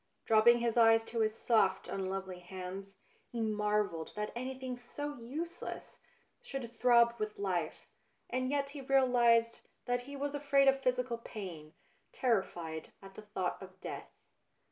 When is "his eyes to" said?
0.57-1.19